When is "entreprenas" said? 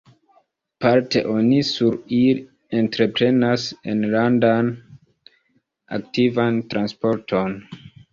2.79-3.65